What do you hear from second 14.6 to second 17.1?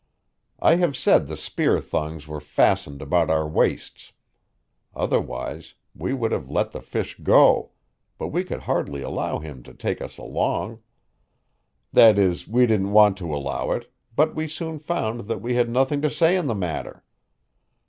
found that we had nothing to say in the matter.